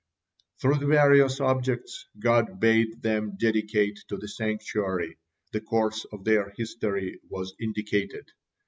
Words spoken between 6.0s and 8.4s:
of their history was indicated.